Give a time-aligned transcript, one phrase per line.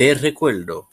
[0.00, 0.88] Te recuerdo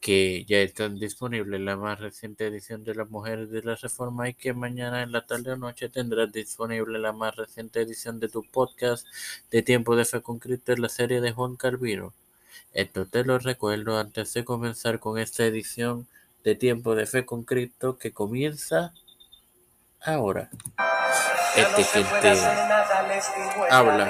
[0.00, 4.34] que ya están disponibles la más reciente edición de Las Mujeres de la Reforma y
[4.34, 8.42] que mañana en la tarde o noche tendrás disponible la más reciente edición de tu
[8.42, 9.06] podcast
[9.50, 12.12] de Tiempo de Fe con Cristo en la serie de Juan Calvino.
[12.74, 16.06] Esto te lo recuerdo antes de comenzar con esta edición
[16.44, 18.92] de Tiempo de Fe con Cristo que comienza
[20.02, 20.50] ahora.
[21.56, 22.38] Este gente
[23.70, 24.06] habla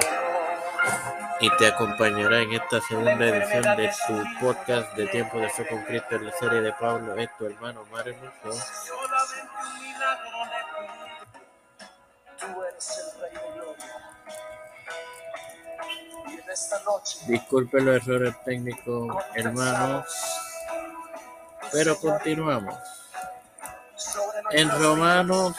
[1.41, 5.83] y te acompañará en esta segunda edición de tu podcast de Tiempo de Fe con
[5.85, 8.15] Cristo en la serie de Pablo, es tu hermano Mario
[17.27, 20.05] Disculpe los errores técnicos, hermanos,
[21.71, 22.75] pero continuamos.
[24.51, 25.55] En Romanos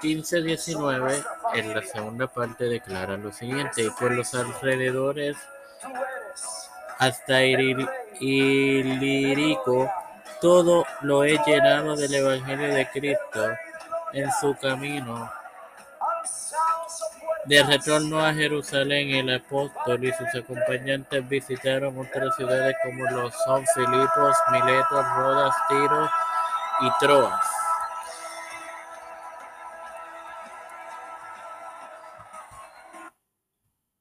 [0.00, 5.36] 15-19, en la segunda parte, declara lo siguiente: Y por los alrededores,
[6.98, 7.42] hasta
[8.20, 9.90] Ilírico,
[10.40, 13.48] todo lo he llenado del Evangelio de Cristo
[14.12, 15.30] en su camino
[17.46, 23.64] de retorno a Jerusalén, el apóstol y sus acompañantes visitaron otras ciudades como lo son
[23.72, 26.10] Filipos, Miletos, Rodas, Tiro
[26.80, 27.46] y Troas.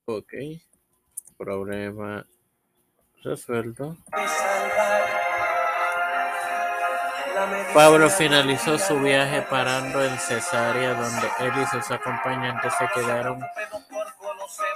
[0.08, 0.34] Ok,
[1.36, 2.24] problema
[3.24, 3.98] resuelto.
[7.74, 13.44] Pablo finalizó su viaje parando en Cesarea, donde él y sus acompañantes se quedaron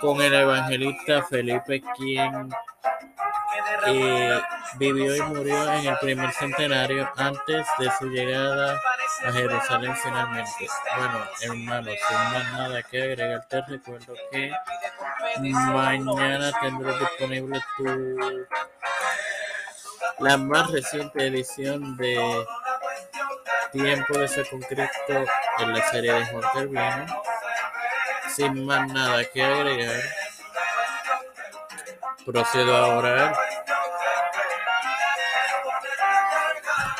[0.01, 2.49] con el evangelista Felipe, quien
[3.85, 4.41] eh,
[4.77, 8.79] vivió y murió en el primer centenario antes de su llegada
[9.25, 10.67] a Jerusalén finalmente.
[10.97, 14.51] Bueno, hermanos, sin más nada que agregar, te recuerdo que
[15.37, 17.85] mañana tendré disponible tu
[20.19, 22.45] la más reciente edición de
[23.71, 25.25] Tiempo de ser con Cristo
[25.59, 27.05] en la serie de Juan Calvino.
[28.35, 30.01] Sin más nada que agregar,
[32.25, 33.48] procedo a orar.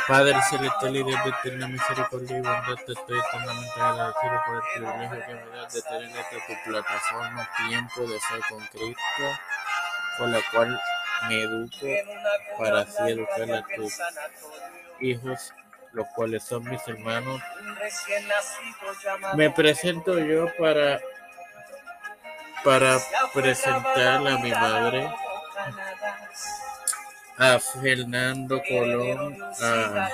[0.09, 4.61] Padre celestial y Dios de eterna misericordia y bondad, te estoy eternamente agradecido por el
[4.73, 9.39] privilegio que me das de tener esta tu plataforma Tiempo de Ser con Cristo,
[10.17, 10.81] con la cual
[11.27, 11.85] me educo
[12.57, 13.99] para así educar a tus
[14.99, 15.53] hijos,
[15.91, 17.39] los cuales son mis hermanos.
[19.35, 20.99] Me presento yo para,
[22.63, 22.97] para
[23.31, 25.13] presentar a mi madre,
[27.39, 30.09] a Fernando Colón, a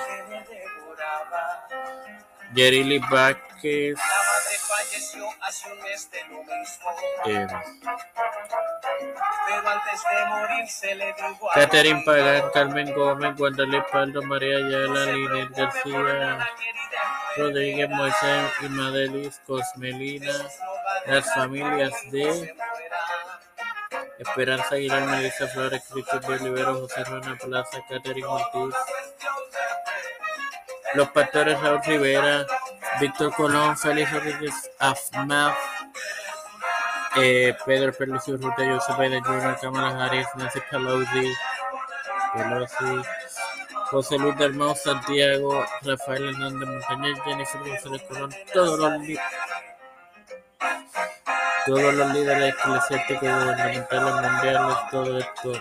[2.54, 3.98] Yerili Vázquez,
[7.26, 7.46] eh,
[11.54, 16.46] Catherine Pagán, Carmen Gómez, Guadalupe Paldo, María Ayala, Línez García,
[17.36, 20.32] Rodríguez Moisés y Madelis Cosmelina,
[21.06, 22.54] las familias de
[24.18, 28.74] Esperanza Aguilar, Melissa Flores, Cristian Olivero, José Rana Plaza, Catherine Ortiz,
[30.94, 32.46] los pastores Raúl Rivera,
[33.00, 35.56] Víctor Colón, Félix Rodríguez Afmaf,
[37.16, 41.32] eh, Pedro Pelucio Ruta, Joseph Biden Jr., Kamala Harris, Nancy Pelosi,
[42.34, 43.02] Pelosi,
[43.90, 48.92] José Luis del Mau, Santiago, Rafael Hernández Montañez, Jennifer González Colón, todos los,
[51.66, 55.52] todos los líderes eclesiásticos gubernamentales mundiales, todo esto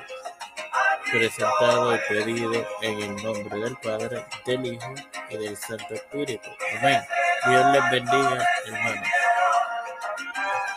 [1.11, 4.93] presentado y pedido en el nombre del Padre, del Hijo
[5.29, 6.49] y del Santo Espíritu.
[6.79, 7.01] Amén.
[7.47, 9.14] Dios les bendiga, hermanos.